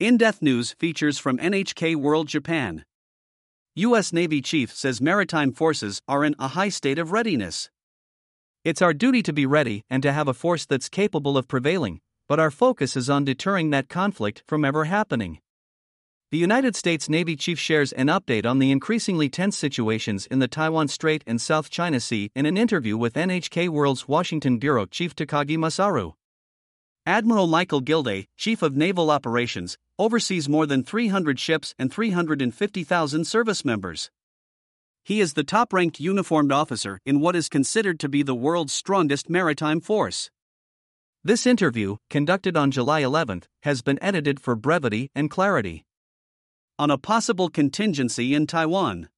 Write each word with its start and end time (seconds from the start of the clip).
In 0.00 0.16
Depth 0.16 0.40
News 0.40 0.72
features 0.78 1.18
from 1.18 1.36
NHK 1.36 1.94
World 1.94 2.26
Japan. 2.26 2.86
U.S. 3.74 4.14
Navy 4.14 4.40
Chief 4.40 4.72
says 4.72 4.98
maritime 4.98 5.52
forces 5.52 6.00
are 6.08 6.24
in 6.24 6.34
a 6.38 6.48
high 6.48 6.70
state 6.70 6.98
of 6.98 7.12
readiness. 7.12 7.68
It's 8.64 8.80
our 8.80 8.94
duty 8.94 9.22
to 9.22 9.34
be 9.34 9.44
ready 9.44 9.84
and 9.90 10.02
to 10.02 10.14
have 10.14 10.26
a 10.26 10.32
force 10.32 10.64
that's 10.64 10.88
capable 10.88 11.36
of 11.36 11.48
prevailing, 11.48 12.00
but 12.28 12.40
our 12.40 12.50
focus 12.50 12.96
is 12.96 13.10
on 13.10 13.26
deterring 13.26 13.68
that 13.70 13.90
conflict 13.90 14.42
from 14.46 14.64
ever 14.64 14.86
happening. 14.86 15.40
The 16.30 16.38
United 16.38 16.76
States 16.76 17.10
Navy 17.10 17.36
chief 17.36 17.58
shares 17.58 17.92
an 17.92 18.06
update 18.06 18.46
on 18.46 18.58
the 18.58 18.70
increasingly 18.70 19.28
tense 19.28 19.58
situations 19.58 20.24
in 20.24 20.38
the 20.38 20.48
Taiwan 20.48 20.88
Strait 20.88 21.22
and 21.26 21.42
South 21.42 21.68
China 21.68 22.00
Sea 22.00 22.30
in 22.34 22.46
an 22.46 22.56
interview 22.56 22.96
with 22.96 23.16
NHK 23.16 23.68
World's 23.68 24.08
Washington 24.08 24.56
Bureau 24.56 24.86
Chief 24.86 25.14
Takagi 25.14 25.58
Masaru. 25.58 26.14
Admiral 27.06 27.46
Michael 27.46 27.80
Gilday, 27.80 28.26
Chief 28.36 28.60
of 28.60 28.76
Naval 28.76 29.10
Operations, 29.10 29.78
oversees 29.98 30.50
more 30.50 30.66
than 30.66 30.84
300 30.84 31.40
ships 31.40 31.74
and 31.78 31.90
350,000 31.90 33.24
service 33.24 33.64
members. 33.64 34.10
He 35.02 35.20
is 35.20 35.32
the 35.32 35.42
top 35.42 35.72
ranked 35.72 35.98
uniformed 35.98 36.52
officer 36.52 37.00
in 37.06 37.20
what 37.20 37.34
is 37.34 37.48
considered 37.48 37.98
to 38.00 38.08
be 38.10 38.22
the 38.22 38.34
world's 38.34 38.74
strongest 38.74 39.30
maritime 39.30 39.80
force. 39.80 40.30
This 41.24 41.46
interview, 41.46 41.96
conducted 42.10 42.54
on 42.54 42.70
July 42.70 43.00
11, 43.00 43.44
has 43.62 43.80
been 43.80 43.98
edited 44.02 44.38
for 44.38 44.54
brevity 44.54 45.10
and 45.14 45.30
clarity 45.30 45.86
on 46.78 46.90
a 46.90 46.98
possible 46.98 47.48
contingency 47.48 48.34
in 48.34 48.46
Taiwan. 48.46 49.08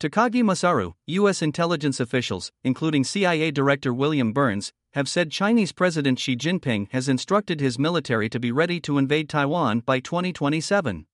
Takagi 0.00 0.42
Masaru, 0.42 0.94
U.S. 1.06 1.42
intelligence 1.42 1.98
officials, 2.00 2.52
including 2.62 3.02
CIA 3.02 3.50
Director 3.50 3.92
William 3.92 4.32
Burns, 4.32 4.72
have 4.92 5.08
said 5.08 5.30
Chinese 5.30 5.72
President 5.72 6.18
Xi 6.18 6.36
Jinping 6.36 6.88
has 6.92 7.08
instructed 7.08 7.60
his 7.60 7.78
military 7.78 8.28
to 8.28 8.40
be 8.40 8.50
ready 8.50 8.80
to 8.80 8.98
invade 8.98 9.28
Taiwan 9.28 9.80
by 9.80 10.00
2027. 10.00 11.06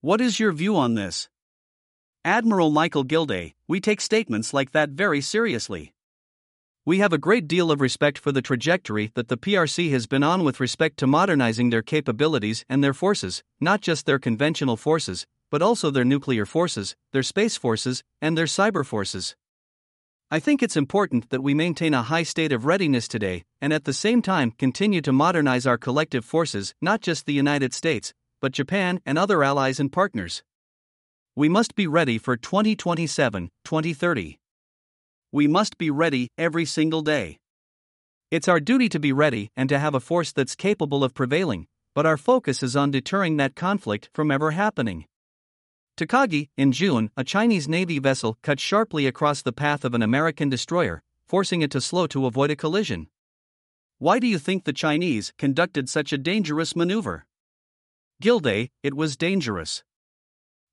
What 0.00 0.20
is 0.20 0.38
your 0.38 0.52
view 0.52 0.76
on 0.76 0.94
this? 0.94 1.28
Admiral 2.24 2.70
Michael 2.70 3.04
Gilday, 3.04 3.54
we 3.68 3.80
take 3.80 4.00
statements 4.00 4.54
like 4.54 4.72
that 4.72 4.90
very 4.90 5.20
seriously. 5.20 5.92
We 6.86 6.98
have 6.98 7.12
a 7.12 7.18
great 7.18 7.48
deal 7.48 7.70
of 7.70 7.80
respect 7.80 8.18
for 8.18 8.30
the 8.30 8.42
trajectory 8.42 9.10
that 9.14 9.28
the 9.28 9.38
PRC 9.38 9.90
has 9.90 10.06
been 10.06 10.22
on 10.22 10.44
with 10.44 10.60
respect 10.60 10.98
to 10.98 11.06
modernizing 11.06 11.70
their 11.70 11.82
capabilities 11.82 12.64
and 12.68 12.84
their 12.84 12.92
forces, 12.92 13.42
not 13.60 13.80
just 13.80 14.04
their 14.04 14.18
conventional 14.18 14.76
forces, 14.76 15.26
but 15.50 15.62
also 15.62 15.90
their 15.90 16.04
nuclear 16.04 16.44
forces, 16.44 16.94
their 17.12 17.22
space 17.22 17.56
forces, 17.56 18.04
and 18.20 18.36
their 18.36 18.44
cyber 18.44 18.84
forces. 18.84 19.34
I 20.30 20.40
think 20.40 20.62
it's 20.62 20.76
important 20.76 21.30
that 21.30 21.42
we 21.42 21.54
maintain 21.54 21.94
a 21.94 22.02
high 22.02 22.22
state 22.22 22.52
of 22.52 22.64
readiness 22.66 23.08
today, 23.08 23.44
and 23.60 23.72
at 23.72 23.84
the 23.84 23.92
same 23.92 24.22
time 24.22 24.50
continue 24.52 25.00
to 25.02 25.12
modernize 25.12 25.66
our 25.66 25.78
collective 25.78 26.24
forces, 26.24 26.74
not 26.80 27.00
just 27.00 27.26
the 27.26 27.32
United 27.32 27.72
States, 27.72 28.12
but 28.40 28.52
Japan 28.52 29.00
and 29.06 29.18
other 29.18 29.44
allies 29.44 29.78
and 29.78 29.92
partners. 29.92 30.42
We 31.36 31.48
must 31.48 31.74
be 31.74 31.86
ready 31.86 32.18
for 32.18 32.36
2027 32.36 33.50
2030 33.64 34.38
we 35.34 35.48
must 35.48 35.76
be 35.78 35.90
ready 35.90 36.28
every 36.38 36.64
single 36.64 37.02
day. 37.02 37.40
It's 38.30 38.46
our 38.46 38.60
duty 38.60 38.88
to 38.90 39.00
be 39.00 39.12
ready 39.12 39.50
and 39.56 39.68
to 39.68 39.80
have 39.80 39.92
a 39.92 39.98
force 39.98 40.30
that's 40.30 40.54
capable 40.54 41.02
of 41.02 41.12
prevailing, 41.12 41.66
but 41.92 42.06
our 42.06 42.16
focus 42.16 42.62
is 42.62 42.76
on 42.76 42.92
deterring 42.92 43.36
that 43.38 43.56
conflict 43.56 44.08
from 44.14 44.30
ever 44.30 44.52
happening. 44.52 45.06
Takagi, 45.96 46.48
in 46.56 46.72
June, 46.72 47.10
a 47.16 47.22
Chinese 47.22 47.68
Navy 47.68 48.00
vessel 48.00 48.36
cut 48.42 48.58
sharply 48.58 49.06
across 49.06 49.42
the 49.42 49.52
path 49.52 49.84
of 49.84 49.94
an 49.94 50.02
American 50.02 50.48
destroyer, 50.48 51.04
forcing 51.24 51.62
it 51.62 51.70
to 51.70 51.80
slow 51.80 52.08
to 52.08 52.26
avoid 52.26 52.50
a 52.50 52.56
collision. 52.56 53.06
Why 53.98 54.18
do 54.18 54.26
you 54.26 54.40
think 54.40 54.64
the 54.64 54.72
Chinese 54.72 55.32
conducted 55.38 55.88
such 55.88 56.12
a 56.12 56.18
dangerous 56.18 56.74
maneuver? 56.74 57.26
Gilday, 58.20 58.72
it 58.82 58.94
was 58.94 59.16
dangerous. 59.16 59.84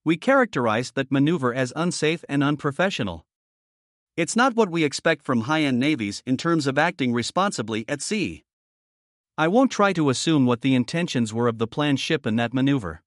We 0.04 0.18
characterized 0.18 0.96
that 0.96 1.12
maneuver 1.12 1.54
as 1.54 1.72
unsafe 1.76 2.26
and 2.28 2.44
unprofessional. 2.44 3.24
It's 4.18 4.36
not 4.36 4.56
what 4.56 4.72
we 4.72 4.84
expect 4.84 5.24
from 5.24 5.42
high 5.42 5.62
end 5.62 5.80
navies 5.80 6.24
in 6.26 6.36
terms 6.36 6.66
of 6.66 6.80
acting 6.80 7.14
responsibly 7.14 7.86
at 7.88 8.02
sea. 8.02 8.44
I 9.38 9.48
won't 9.48 9.72
try 9.72 9.94
to 9.94 10.10
assume 10.10 10.48
what 10.48 10.62
the 10.62 10.74
intentions 10.74 11.32
were 11.32 11.48
of 11.48 11.60
the 11.60 11.68
PLAN 11.68 11.98
ship 11.98 12.26
in 12.26 12.38
that 12.38 12.56
maneuver. 12.56 13.04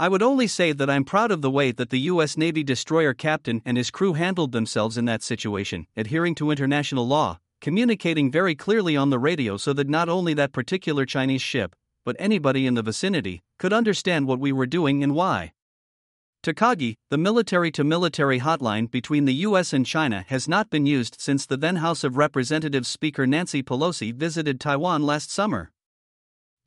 I 0.00 0.08
would 0.08 0.22
only 0.22 0.46
say 0.46 0.72
that 0.72 0.88
I'm 0.88 1.04
proud 1.04 1.30
of 1.30 1.42
the 1.42 1.50
way 1.50 1.72
that 1.72 1.90
the 1.90 2.08
U.S. 2.12 2.38
Navy 2.38 2.62
destroyer 2.62 3.12
captain 3.12 3.60
and 3.66 3.76
his 3.76 3.90
crew 3.90 4.14
handled 4.14 4.52
themselves 4.52 4.96
in 4.96 5.04
that 5.04 5.22
situation, 5.22 5.86
adhering 5.94 6.34
to 6.36 6.50
international 6.50 7.06
law, 7.06 7.38
communicating 7.60 8.30
very 8.30 8.54
clearly 8.54 8.96
on 8.96 9.10
the 9.10 9.18
radio 9.18 9.58
so 9.58 9.74
that 9.74 9.90
not 9.90 10.08
only 10.08 10.32
that 10.32 10.54
particular 10.54 11.04
Chinese 11.04 11.42
ship, 11.42 11.76
but 12.02 12.16
anybody 12.18 12.66
in 12.66 12.72
the 12.72 12.82
vicinity, 12.82 13.42
could 13.58 13.74
understand 13.74 14.26
what 14.26 14.40
we 14.40 14.52
were 14.52 14.64
doing 14.64 15.02
and 15.04 15.14
why. 15.14 15.52
Takagi, 16.42 16.94
the 17.10 17.18
military 17.18 17.70
to 17.70 17.84
military 17.84 18.40
hotline 18.40 18.90
between 18.90 19.26
the 19.26 19.44
US 19.48 19.74
and 19.74 19.84
China 19.84 20.24
has 20.28 20.48
not 20.48 20.70
been 20.70 20.86
used 20.86 21.20
since 21.20 21.44
the 21.44 21.58
then 21.58 21.76
House 21.76 22.04
of 22.04 22.16
Representatives 22.16 22.88
Speaker 22.88 23.26
Nancy 23.26 23.62
Pelosi 23.62 24.14
visited 24.14 24.60
Taiwan 24.60 25.02
last 25.02 25.30
summer. 25.30 25.72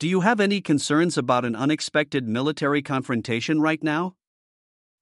Do 0.04 0.10
you 0.10 0.20
have 0.20 0.38
any 0.38 0.60
concerns 0.60 1.16
about 1.16 1.46
an 1.46 1.56
unexpected 1.56 2.28
military 2.28 2.82
confrontation 2.82 3.62
right 3.62 3.82
now? 3.82 4.16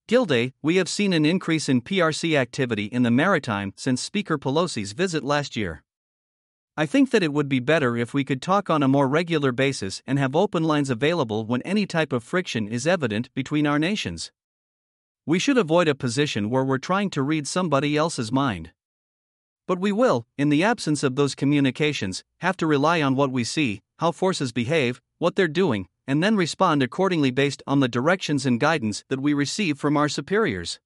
Gilday, 0.07 0.53
we 0.63 0.77
have 0.77 0.89
seen 0.89 1.13
an 1.13 1.27
increase 1.27 1.69
in 1.69 1.83
PRC 1.83 2.37
activity 2.37 2.85
in 2.85 3.03
the 3.03 3.11
maritime 3.11 3.73
since 3.75 4.01
Speaker 4.01 4.39
Pelosi's 4.39 4.93
visit 4.93 5.25
last 5.25 5.57
year. 5.57 5.83
I 6.77 6.87
think 6.87 7.11
that 7.11 7.25
it 7.25 7.33
would 7.33 7.49
be 7.49 7.59
better 7.59 7.97
if 7.97 8.15
we 8.15 8.23
could 8.23 8.41
talk 8.41 8.71
on 8.71 8.81
a 8.81 8.87
more 8.87 9.09
regular 9.09 9.51
basis 9.51 10.05
and 10.07 10.21
have 10.21 10.37
open 10.37 10.63
lines 10.63 10.89
available 10.89 11.47
when 11.47 11.63
any 11.63 11.85
type 11.85 12.13
of 12.13 12.23
friction 12.23 12.69
is 12.69 12.87
evident 12.87 13.29
between 13.35 13.67
our 13.67 13.81
nations. 13.81 14.31
We 15.27 15.41
should 15.41 15.59
avoid 15.59 15.89
a 15.89 15.97
position 15.97 16.49
where 16.49 16.65
we're 16.65 16.79
trying 16.79 17.11
to 17.11 17.23
read 17.23 17.49
somebody 17.49 17.97
else's 17.97 18.31
mind. 18.31 18.71
But 19.67 19.79
we 19.79 19.93
will, 19.93 20.27
in 20.37 20.49
the 20.49 20.65
absence 20.65 21.03
of 21.03 21.17
those 21.17 21.35
communications, 21.35 22.25
have 22.39 22.57
to 22.59 22.67
rely 22.67 23.01
on 23.01 23.15
what 23.15 23.31
we 23.31 23.45
see, 23.45 23.81
how 23.99 24.13
forces 24.13 24.53
behave, 24.53 25.01
what 25.19 25.37
they're 25.37 25.49
doing, 25.49 25.87
and 26.07 26.23
then 26.23 26.37
respond 26.37 26.83
accordingly 26.83 27.31
based 27.31 27.63
on 27.67 27.81
the 27.81 27.89
directions 27.89 28.45
and 28.45 28.59
guidance 28.59 29.05
that 29.09 29.21
we 29.21 29.33
receive 29.33 29.79
from 29.79 29.97
our 29.97 30.09
superiors. 30.09 30.81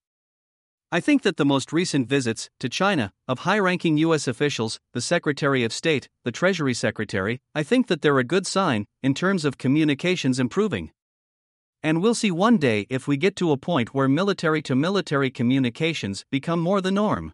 I 0.92 1.00
think 1.00 1.22
that 1.22 1.36
the 1.36 1.44
most 1.44 1.72
recent 1.72 2.08
visits 2.08 2.48
to 2.60 2.68
China 2.68 3.12
of 3.26 3.40
high 3.40 3.58
ranking 3.58 3.96
U.S. 3.98 4.28
officials, 4.28 4.78
the 4.92 5.00
Secretary 5.00 5.64
of 5.64 5.72
State, 5.72 6.08
the 6.24 6.30
Treasury 6.30 6.74
Secretary, 6.74 7.40
I 7.54 7.64
think 7.64 7.88
that 7.88 8.02
they're 8.02 8.18
a 8.18 8.24
good 8.24 8.46
sign 8.46 8.86
in 9.02 9.12
terms 9.12 9.44
of 9.44 9.58
communications 9.58 10.38
improving. 10.38 10.92
And 11.82 12.00
we'll 12.00 12.14
see 12.14 12.30
one 12.30 12.58
day 12.58 12.86
if 12.88 13.08
we 13.08 13.16
get 13.16 13.34
to 13.36 13.50
a 13.50 13.56
point 13.56 13.94
where 13.94 14.08
military 14.08 14.62
to 14.62 14.76
military 14.76 15.30
communications 15.30 16.24
become 16.30 16.60
more 16.60 16.80
the 16.80 16.92
norm. 16.92 17.32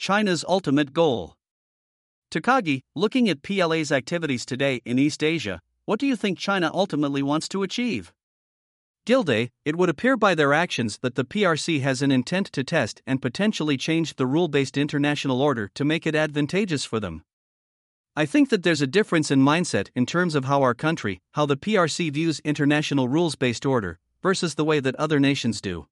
China's 0.00 0.46
ultimate 0.48 0.94
goal. 0.94 1.36
Takagi, 2.30 2.80
looking 2.94 3.28
at 3.28 3.42
PLA's 3.42 3.92
activities 3.92 4.46
today 4.46 4.80
in 4.86 4.98
East 4.98 5.22
Asia, 5.22 5.60
what 5.84 6.00
do 6.00 6.06
you 6.06 6.16
think 6.16 6.38
China 6.38 6.70
ultimately 6.72 7.22
wants 7.22 7.46
to 7.50 7.62
achieve? 7.62 8.10
Gilday, 9.04 9.50
it 9.66 9.76
would 9.76 9.90
appear 9.90 10.16
by 10.16 10.34
their 10.34 10.54
actions 10.54 11.00
that 11.02 11.16
the 11.16 11.24
PRC 11.26 11.82
has 11.82 12.00
an 12.00 12.10
intent 12.10 12.46
to 12.52 12.64
test 12.64 13.02
and 13.06 13.20
potentially 13.20 13.76
change 13.76 14.16
the 14.16 14.26
rule 14.26 14.48
based 14.48 14.78
international 14.78 15.42
order 15.42 15.70
to 15.74 15.84
make 15.84 16.06
it 16.06 16.14
advantageous 16.14 16.86
for 16.86 16.98
them. 16.98 17.22
I 18.16 18.24
think 18.24 18.48
that 18.48 18.62
there's 18.62 18.80
a 18.80 18.86
difference 18.86 19.30
in 19.30 19.40
mindset 19.40 19.90
in 19.94 20.06
terms 20.06 20.34
of 20.34 20.46
how 20.46 20.62
our 20.62 20.74
country, 20.74 21.20
how 21.32 21.44
the 21.44 21.58
PRC 21.58 22.10
views 22.10 22.40
international 22.42 23.06
rules 23.06 23.36
based 23.36 23.66
order, 23.66 23.98
versus 24.22 24.54
the 24.54 24.64
way 24.64 24.80
that 24.80 24.96
other 24.96 25.20
nations 25.20 25.60
do. 25.60 25.88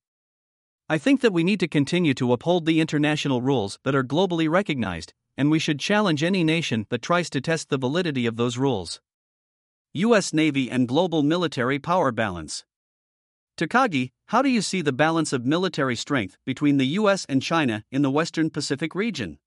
I 0.90 0.96
think 0.96 1.20
that 1.20 1.34
we 1.34 1.44
need 1.44 1.60
to 1.60 1.68
continue 1.68 2.14
to 2.14 2.32
uphold 2.32 2.64
the 2.64 2.80
international 2.80 3.42
rules 3.42 3.78
that 3.84 3.94
are 3.94 4.02
globally 4.02 4.48
recognized, 4.48 5.12
and 5.36 5.50
we 5.50 5.58
should 5.58 5.78
challenge 5.78 6.22
any 6.22 6.42
nation 6.42 6.86
that 6.88 7.02
tries 7.02 7.28
to 7.30 7.42
test 7.42 7.68
the 7.68 7.76
validity 7.76 8.24
of 8.24 8.36
those 8.36 8.56
rules. 8.56 8.98
U.S. 9.92 10.32
Navy 10.32 10.70
and 10.70 10.88
Global 10.88 11.22
Military 11.22 11.78
Power 11.78 12.10
Balance 12.10 12.64
Takagi, 13.58 14.12
how 14.28 14.40
do 14.40 14.48
you 14.48 14.62
see 14.62 14.80
the 14.80 14.92
balance 14.92 15.34
of 15.34 15.44
military 15.44 15.96
strength 15.96 16.38
between 16.46 16.78
the 16.78 16.86
U.S. 16.86 17.26
and 17.28 17.42
China 17.42 17.84
in 17.90 18.00
the 18.00 18.10
Western 18.10 18.48
Pacific 18.48 18.94
region? 18.94 19.38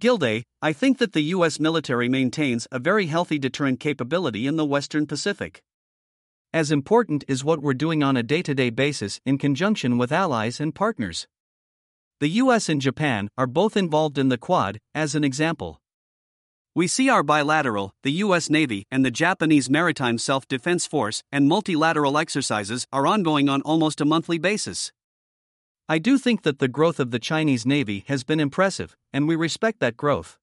Gilday, 0.00 0.42
I 0.60 0.72
think 0.72 0.98
that 0.98 1.12
the 1.12 1.22
U.S. 1.36 1.60
military 1.60 2.08
maintains 2.08 2.66
a 2.72 2.80
very 2.80 3.06
healthy 3.06 3.38
deterrent 3.38 3.78
capability 3.78 4.48
in 4.48 4.56
the 4.56 4.64
Western 4.64 5.06
Pacific. 5.06 5.62
As 6.54 6.70
important 6.70 7.24
is 7.28 7.44
what 7.44 7.60
we're 7.60 7.74
doing 7.74 8.02
on 8.02 8.16
a 8.16 8.22
day 8.22 8.40
to 8.40 8.54
day 8.54 8.70
basis 8.70 9.20
in 9.26 9.36
conjunction 9.36 9.98
with 9.98 10.10
allies 10.10 10.60
and 10.60 10.74
partners. 10.74 11.26
The 12.20 12.30
US 12.42 12.70
and 12.70 12.80
Japan 12.80 13.28
are 13.36 13.46
both 13.46 13.76
involved 13.76 14.16
in 14.16 14.30
the 14.30 14.38
Quad, 14.38 14.78
as 14.94 15.14
an 15.14 15.24
example. 15.24 15.78
We 16.74 16.86
see 16.86 17.10
our 17.10 17.22
bilateral, 17.22 17.92
the 18.02 18.12
US 18.24 18.48
Navy 18.48 18.86
and 18.90 19.04
the 19.04 19.10
Japanese 19.10 19.68
Maritime 19.68 20.16
Self 20.16 20.48
Defense 20.48 20.86
Force, 20.86 21.22
and 21.30 21.48
multilateral 21.48 22.16
exercises 22.16 22.86
are 22.94 23.06
ongoing 23.06 23.50
on 23.50 23.60
almost 23.60 24.00
a 24.00 24.06
monthly 24.06 24.38
basis. 24.38 24.90
I 25.86 25.98
do 25.98 26.16
think 26.16 26.44
that 26.44 26.60
the 26.60 26.68
growth 26.68 26.98
of 26.98 27.10
the 27.10 27.18
Chinese 27.18 27.66
Navy 27.66 28.04
has 28.08 28.24
been 28.24 28.40
impressive, 28.40 28.96
and 29.12 29.28
we 29.28 29.36
respect 29.36 29.80
that 29.80 29.98
growth. 29.98 30.38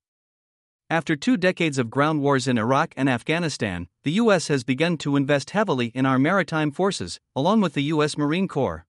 After 0.89 1.15
two 1.15 1.35
decades 1.35 1.79
of 1.79 1.89
ground 1.89 2.21
wars 2.21 2.47
in 2.47 2.59
Iraq 2.59 2.93
and 2.95 3.09
Afghanistan, 3.09 3.87
the 4.03 4.11
U.S. 4.21 4.49
has 4.49 4.63
begun 4.63 4.97
to 4.97 5.15
invest 5.15 5.49
heavily 5.49 5.87
in 5.95 6.05
our 6.05 6.19
maritime 6.19 6.69
forces, 6.69 7.19
along 7.35 7.61
with 7.61 7.73
the 7.73 7.89
U.S. 7.95 8.19
Marine 8.19 8.47
Corps. 8.47 8.85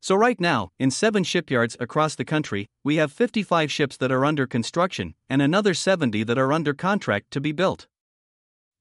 So, 0.00 0.16
right 0.16 0.40
now, 0.40 0.72
in 0.80 0.90
seven 0.90 1.22
shipyards 1.22 1.76
across 1.78 2.16
the 2.16 2.24
country, 2.24 2.66
we 2.82 2.96
have 2.96 3.12
55 3.12 3.70
ships 3.70 3.96
that 3.98 4.10
are 4.10 4.24
under 4.24 4.48
construction 4.48 5.14
and 5.30 5.40
another 5.40 5.74
70 5.74 6.24
that 6.24 6.38
are 6.38 6.52
under 6.52 6.74
contract 6.74 7.30
to 7.30 7.40
be 7.40 7.52
built. 7.52 7.86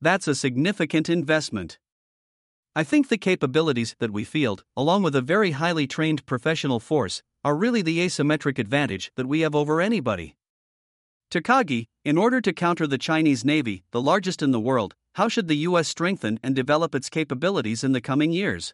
That's 0.01 0.27
a 0.27 0.33
significant 0.33 1.09
investment. 1.09 1.77
I 2.75 2.83
think 2.83 3.09
the 3.09 3.19
capabilities 3.19 3.95
that 3.99 4.11
we 4.11 4.23
field, 4.23 4.63
along 4.75 5.03
with 5.03 5.15
a 5.15 5.21
very 5.21 5.51
highly 5.51 5.85
trained 5.85 6.25
professional 6.25 6.79
force, 6.79 7.21
are 7.43 7.55
really 7.55 7.83
the 7.83 7.99
asymmetric 7.99 8.57
advantage 8.57 9.11
that 9.15 9.27
we 9.27 9.41
have 9.41 9.53
over 9.53 9.79
anybody. 9.79 10.35
Takagi, 11.31 11.87
in 12.03 12.17
order 12.17 12.39
to 12.41 12.53
counter 12.53 12.87
the 12.87 12.97
Chinese 12.97 13.43
Navy, 13.43 13.83
the 13.91 14.01
largest 14.01 14.41
in 14.41 14.51
the 14.51 14.59
world, 14.59 14.95
how 15.15 15.27
should 15.27 15.47
the 15.47 15.57
US 15.69 15.87
strengthen 15.87 16.39
and 16.43 16.55
develop 16.55 16.93
its 16.93 17.09
capabilities 17.09 17.83
in 17.83 17.91
the 17.91 18.01
coming 18.01 18.31
years? 18.31 18.73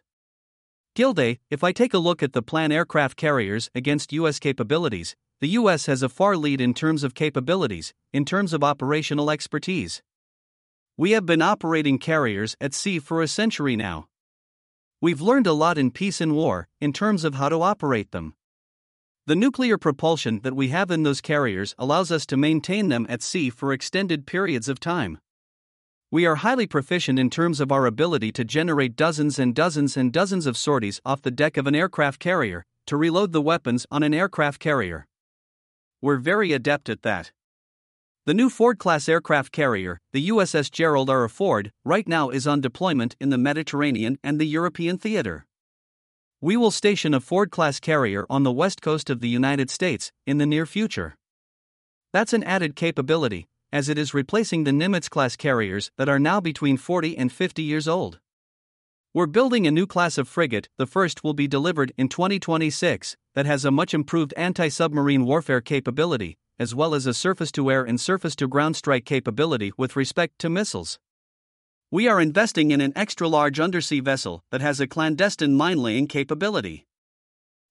Gilday, 0.94 1.38
if 1.50 1.64
I 1.64 1.72
take 1.72 1.94
a 1.94 1.98
look 1.98 2.22
at 2.22 2.34
the 2.34 2.42
PLAN 2.42 2.70
aircraft 2.70 3.16
carriers 3.16 3.70
against 3.74 4.12
U.S. 4.12 4.38
capabilities, 4.38 5.16
the 5.40 5.48
U.S. 5.60 5.86
has 5.86 6.02
a 6.02 6.08
far 6.08 6.36
lead 6.36 6.60
in 6.60 6.74
terms 6.74 7.02
of 7.02 7.14
capabilities, 7.14 7.94
in 8.12 8.24
terms 8.24 8.52
of 8.52 8.62
operational 8.62 9.30
expertise. 9.30 10.02
We 10.96 11.12
have 11.12 11.24
been 11.24 11.40
operating 11.40 11.98
carriers 11.98 12.56
at 12.60 12.74
sea 12.74 12.98
for 12.98 13.22
a 13.22 13.28
century 13.28 13.74
now. 13.74 14.08
We've 15.00 15.22
learned 15.22 15.46
a 15.46 15.52
lot 15.52 15.78
in 15.78 15.90
peace 15.90 16.20
and 16.20 16.34
war, 16.34 16.68
in 16.80 16.92
terms 16.92 17.24
of 17.24 17.36
how 17.36 17.48
to 17.48 17.62
operate 17.62 18.12
them. 18.12 18.34
The 19.24 19.36
nuclear 19.36 19.78
propulsion 19.78 20.40
that 20.42 20.56
we 20.56 20.68
have 20.68 20.90
in 20.90 21.04
those 21.04 21.20
carriers 21.20 21.76
allows 21.78 22.10
us 22.10 22.26
to 22.26 22.36
maintain 22.36 22.88
them 22.88 23.06
at 23.08 23.22
sea 23.22 23.50
for 23.50 23.72
extended 23.72 24.26
periods 24.26 24.68
of 24.68 24.80
time. 24.80 25.18
We 26.10 26.26
are 26.26 26.34
highly 26.34 26.66
proficient 26.66 27.20
in 27.20 27.30
terms 27.30 27.60
of 27.60 27.70
our 27.70 27.86
ability 27.86 28.32
to 28.32 28.44
generate 28.44 28.96
dozens 28.96 29.38
and 29.38 29.54
dozens 29.54 29.96
and 29.96 30.12
dozens 30.12 30.44
of 30.44 30.56
sorties 30.56 31.00
off 31.04 31.22
the 31.22 31.30
deck 31.30 31.56
of 31.56 31.68
an 31.68 31.74
aircraft 31.76 32.18
carrier, 32.18 32.64
to 32.86 32.96
reload 32.96 33.30
the 33.30 33.40
weapons 33.40 33.86
on 33.92 34.02
an 34.02 34.12
aircraft 34.12 34.58
carrier. 34.58 35.06
We're 36.00 36.16
very 36.16 36.52
adept 36.52 36.88
at 36.88 37.02
that. 37.02 37.30
The 38.26 38.34
new 38.34 38.50
Ford 38.50 38.80
class 38.80 39.08
aircraft 39.08 39.52
carrier, 39.52 40.00
the 40.12 40.30
USS 40.30 40.68
Gerald 40.68 41.08
R. 41.08 41.28
Ford, 41.28 41.70
right 41.84 42.08
now 42.08 42.30
is 42.30 42.48
on 42.48 42.60
deployment 42.60 43.14
in 43.20 43.30
the 43.30 43.38
Mediterranean 43.38 44.18
and 44.24 44.40
the 44.40 44.46
European 44.46 44.98
theater. 44.98 45.46
We 46.44 46.56
will 46.56 46.72
station 46.72 47.14
a 47.14 47.20
Ford 47.20 47.52
class 47.52 47.78
carrier 47.78 48.26
on 48.28 48.42
the 48.42 48.50
west 48.50 48.82
coast 48.82 49.10
of 49.10 49.20
the 49.20 49.28
United 49.28 49.70
States 49.70 50.10
in 50.26 50.38
the 50.38 50.44
near 50.44 50.66
future. 50.66 51.14
That's 52.12 52.32
an 52.32 52.42
added 52.42 52.74
capability, 52.74 53.46
as 53.72 53.88
it 53.88 53.96
is 53.96 54.12
replacing 54.12 54.64
the 54.64 54.72
Nimitz 54.72 55.08
class 55.08 55.36
carriers 55.36 55.92
that 55.98 56.08
are 56.08 56.18
now 56.18 56.40
between 56.40 56.78
40 56.78 57.16
and 57.16 57.30
50 57.30 57.62
years 57.62 57.86
old. 57.86 58.18
We're 59.14 59.26
building 59.26 59.68
a 59.68 59.70
new 59.70 59.86
class 59.86 60.18
of 60.18 60.26
frigate, 60.26 60.68
the 60.78 60.86
first 60.86 61.22
will 61.22 61.32
be 61.32 61.46
delivered 61.46 61.92
in 61.96 62.08
2026, 62.08 63.16
that 63.36 63.46
has 63.46 63.64
a 63.64 63.70
much 63.70 63.94
improved 63.94 64.34
anti 64.36 64.66
submarine 64.66 65.24
warfare 65.24 65.60
capability, 65.60 66.38
as 66.58 66.74
well 66.74 66.92
as 66.96 67.06
a 67.06 67.14
surface 67.14 67.52
to 67.52 67.70
air 67.70 67.84
and 67.84 68.00
surface 68.00 68.34
to 68.34 68.48
ground 68.48 68.74
strike 68.74 69.04
capability 69.04 69.70
with 69.78 69.94
respect 69.94 70.40
to 70.40 70.50
missiles. 70.50 70.98
We 71.92 72.08
are 72.08 72.22
investing 72.22 72.70
in 72.70 72.80
an 72.80 72.94
extra 72.96 73.28
large 73.28 73.60
undersea 73.60 74.00
vessel 74.00 74.42
that 74.50 74.62
has 74.62 74.80
a 74.80 74.86
clandestine 74.86 75.54
mine 75.54 75.76
laying 75.76 76.06
capability. 76.06 76.86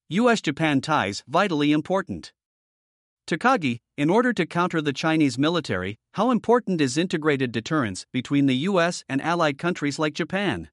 US 0.10 0.42
Japan 0.42 0.80
ties 0.80 1.24
vitally 1.28 1.72
important. 1.72 2.32
Takagi, 3.26 3.80
in 3.98 4.12
order 4.12 4.32
to 4.32 4.46
counter 4.46 4.80
the 4.80 4.94
Chinese 4.94 5.40
military, 5.40 5.98
how 6.14 6.30
important 6.30 6.82
is 6.82 7.00
integrated 7.00 7.52
deterrence 7.52 8.06
between 8.14 8.46
the 8.46 8.58
US 8.70 9.04
and 9.10 9.24
allied 9.24 9.58
countries 9.58 9.98
like 9.98 10.14
Japan? 10.14 10.70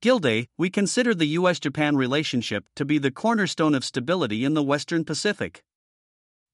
Gilday, 0.00 0.46
we 0.56 0.70
consider 0.70 1.16
the 1.16 1.34
US 1.40 1.58
Japan 1.58 1.96
relationship 1.96 2.68
to 2.76 2.84
be 2.84 2.98
the 2.98 3.10
cornerstone 3.10 3.74
of 3.74 3.84
stability 3.84 4.44
in 4.44 4.54
the 4.54 4.62
Western 4.62 5.04
Pacific. 5.04 5.64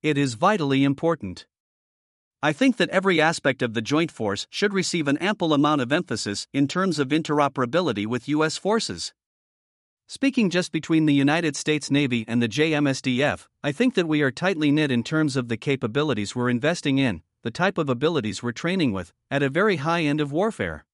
It 0.02 0.16
is 0.16 0.40
vitally 0.40 0.84
important. 0.84 1.44
I 2.40 2.52
think 2.52 2.76
that 2.76 2.90
every 2.90 3.20
aspect 3.20 3.62
of 3.62 3.74
the 3.74 3.82
joint 3.82 4.12
force 4.12 4.46
should 4.48 4.72
receive 4.72 5.08
an 5.08 5.18
ample 5.18 5.52
amount 5.52 5.80
of 5.80 5.90
emphasis 5.90 6.46
in 6.52 6.68
terms 6.68 7.00
of 7.00 7.08
interoperability 7.08 8.06
with 8.06 8.28
US 8.28 8.56
forces. 8.56 9.12
Speaking 10.06 10.48
just 10.48 10.70
between 10.70 11.06
the 11.06 11.14
United 11.14 11.56
States 11.56 11.90
Navy 11.90 12.24
and 12.28 12.40
the 12.40 12.48
JMSDF, 12.48 13.48
I 13.64 13.72
think 13.72 13.94
that 13.94 14.06
we 14.06 14.22
are 14.22 14.30
tightly 14.30 14.70
knit 14.70 14.92
in 14.92 15.02
terms 15.02 15.34
of 15.34 15.48
the 15.48 15.56
capabilities 15.56 16.36
we're 16.36 16.48
investing 16.48 16.98
in, 16.98 17.22
the 17.42 17.50
type 17.50 17.76
of 17.76 17.88
abilities 17.88 18.40
we're 18.40 18.52
training 18.52 18.92
with, 18.92 19.12
at 19.32 19.42
a 19.42 19.50
very 19.50 19.76
high 19.76 20.02
end 20.02 20.20
of 20.20 20.30
warfare. 20.30 20.84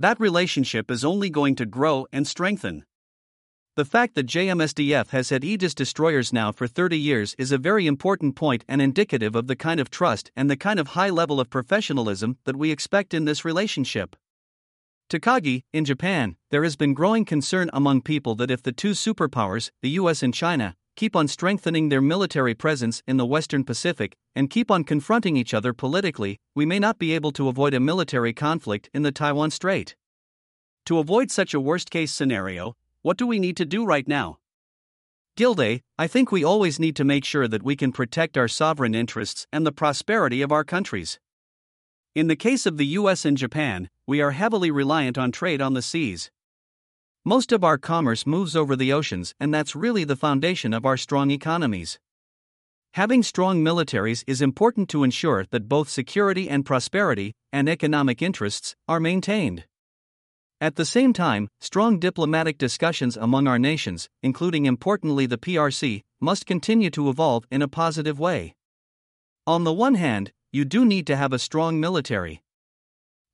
That 0.00 0.18
relationship 0.18 0.90
is 0.90 1.04
only 1.04 1.30
going 1.30 1.54
to 1.54 1.66
grow 1.66 2.08
and 2.12 2.26
strengthen. 2.26 2.84
The 3.78 3.84
fact 3.84 4.16
that 4.16 4.26
JMSDF 4.26 5.10
has 5.10 5.30
had 5.30 5.44
Aegis 5.44 5.72
destroyers 5.72 6.32
now 6.32 6.50
for 6.50 6.66
30 6.66 6.98
years 6.98 7.36
is 7.38 7.52
a 7.52 7.58
very 7.58 7.86
important 7.86 8.34
point 8.34 8.64
and 8.66 8.82
indicative 8.82 9.36
of 9.36 9.46
the 9.46 9.54
kind 9.54 9.78
of 9.78 9.88
trust 9.88 10.32
and 10.34 10.50
the 10.50 10.56
kind 10.56 10.80
of 10.80 10.88
high 10.88 11.10
level 11.10 11.38
of 11.38 11.48
professionalism 11.48 12.38
that 12.42 12.56
we 12.56 12.72
expect 12.72 13.14
in 13.14 13.24
this 13.24 13.44
relationship. 13.44 14.16
Takagi, 15.08 15.62
in 15.72 15.84
Japan, 15.84 16.34
there 16.50 16.64
has 16.64 16.74
been 16.74 16.92
growing 16.92 17.24
concern 17.24 17.70
among 17.72 18.02
people 18.02 18.34
that 18.34 18.50
if 18.50 18.64
the 18.64 18.72
two 18.72 18.94
superpowers, 18.94 19.70
the 19.80 19.90
US 19.90 20.24
and 20.24 20.34
China, 20.34 20.74
keep 20.96 21.14
on 21.14 21.28
strengthening 21.28 21.88
their 21.88 22.02
military 22.02 22.54
presence 22.56 23.00
in 23.06 23.16
the 23.16 23.24
Western 23.24 23.62
Pacific 23.62 24.16
and 24.34 24.50
keep 24.50 24.72
on 24.72 24.82
confronting 24.82 25.36
each 25.36 25.54
other 25.54 25.72
politically, 25.72 26.40
we 26.52 26.66
may 26.66 26.80
not 26.80 26.98
be 26.98 27.14
able 27.14 27.30
to 27.30 27.46
avoid 27.46 27.74
a 27.74 27.78
military 27.78 28.32
conflict 28.32 28.90
in 28.92 29.04
the 29.04 29.12
Taiwan 29.12 29.52
Strait. 29.52 29.94
To 30.86 30.98
avoid 30.98 31.30
such 31.30 31.54
a 31.54 31.60
worst 31.60 31.90
case 31.90 32.12
scenario, 32.12 32.74
what 33.02 33.16
do 33.16 33.26
we 33.26 33.38
need 33.38 33.56
to 33.56 33.64
do 33.64 33.84
right 33.84 34.06
now? 34.08 34.38
Gilday, 35.36 35.82
I 35.96 36.08
think 36.08 36.32
we 36.32 36.42
always 36.42 36.80
need 36.80 36.96
to 36.96 37.04
make 37.04 37.24
sure 37.24 37.46
that 37.46 37.62
we 37.62 37.76
can 37.76 37.92
protect 37.92 38.36
our 38.36 38.48
sovereign 38.48 38.94
interests 38.94 39.46
and 39.52 39.64
the 39.64 39.72
prosperity 39.72 40.42
of 40.42 40.50
our 40.50 40.64
countries. 40.64 41.20
In 42.14 42.26
the 42.26 42.34
case 42.34 42.66
of 42.66 42.76
the 42.76 42.86
US 42.98 43.24
and 43.24 43.36
Japan, 43.36 43.88
we 44.06 44.20
are 44.20 44.32
heavily 44.32 44.72
reliant 44.72 45.16
on 45.16 45.30
trade 45.30 45.62
on 45.62 45.74
the 45.74 45.82
seas. 45.82 46.32
Most 47.24 47.52
of 47.52 47.62
our 47.62 47.78
commerce 47.78 48.26
moves 48.26 48.56
over 48.56 48.74
the 48.74 48.92
oceans, 48.92 49.34
and 49.38 49.54
that's 49.54 49.76
really 49.76 50.02
the 50.02 50.16
foundation 50.16 50.74
of 50.74 50.84
our 50.84 50.96
strong 50.96 51.30
economies. 51.30 52.00
Having 52.94 53.22
strong 53.22 53.62
militaries 53.62 54.24
is 54.26 54.42
important 54.42 54.88
to 54.88 55.04
ensure 55.04 55.44
that 55.50 55.68
both 55.68 55.88
security 55.88 56.48
and 56.48 56.66
prosperity, 56.66 57.34
and 57.52 57.68
economic 57.68 58.22
interests, 58.22 58.74
are 58.88 58.98
maintained. 58.98 59.64
At 60.60 60.74
the 60.74 60.84
same 60.84 61.12
time, 61.12 61.48
strong 61.60 62.00
diplomatic 62.00 62.58
discussions 62.58 63.16
among 63.16 63.46
our 63.46 63.60
nations, 63.60 64.08
including 64.24 64.66
importantly 64.66 65.24
the 65.24 65.38
PRC, 65.38 66.02
must 66.20 66.46
continue 66.46 66.90
to 66.90 67.08
evolve 67.08 67.44
in 67.48 67.62
a 67.62 67.68
positive 67.68 68.18
way. 68.18 68.56
On 69.46 69.62
the 69.62 69.72
one 69.72 69.94
hand, 69.94 70.32
you 70.50 70.64
do 70.64 70.84
need 70.84 71.06
to 71.06 71.16
have 71.16 71.32
a 71.32 71.38
strong 71.38 71.78
military. 71.78 72.42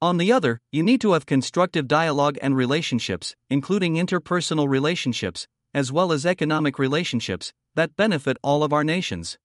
On 0.02 0.18
the 0.18 0.30
other, 0.32 0.60
you 0.70 0.82
need 0.82 1.00
to 1.00 1.12
have 1.12 1.24
constructive 1.24 1.88
dialogue 1.88 2.36
and 2.42 2.54
relationships, 2.54 3.34
including 3.48 3.94
interpersonal 3.94 4.68
relationships, 4.68 5.48
as 5.72 5.90
well 5.90 6.12
as 6.12 6.26
economic 6.26 6.78
relationships, 6.78 7.54
that 7.74 7.96
benefit 7.96 8.36
all 8.42 8.62
of 8.62 8.72
our 8.74 8.84
nations. 8.84 9.38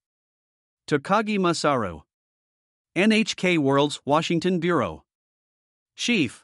Takagi 0.85 1.39
Masaru, 1.39 2.01
NHK 2.97 3.57
World's 3.57 4.01
Washington 4.03 4.59
Bureau. 4.59 5.05
Chief 5.95 6.43